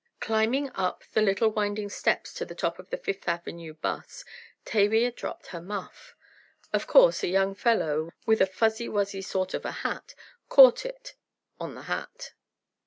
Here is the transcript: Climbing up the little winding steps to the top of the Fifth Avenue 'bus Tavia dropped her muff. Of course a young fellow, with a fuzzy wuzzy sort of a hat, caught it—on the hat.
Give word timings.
Climbing 0.19 0.71
up 0.73 1.03
the 1.13 1.21
little 1.21 1.49
winding 1.51 1.87
steps 1.89 2.33
to 2.33 2.43
the 2.43 2.55
top 2.55 2.79
of 2.79 2.89
the 2.89 2.97
Fifth 2.97 3.27
Avenue 3.27 3.75
'bus 3.75 4.25
Tavia 4.65 5.11
dropped 5.11 5.45
her 5.53 5.61
muff. 5.61 6.15
Of 6.73 6.87
course 6.87 7.21
a 7.21 7.27
young 7.27 7.53
fellow, 7.53 8.09
with 8.25 8.41
a 8.41 8.47
fuzzy 8.47 8.89
wuzzy 8.89 9.21
sort 9.21 9.53
of 9.53 9.63
a 9.63 9.71
hat, 9.85 10.15
caught 10.49 10.87
it—on 10.87 11.75
the 11.75 11.83
hat. 11.83 12.33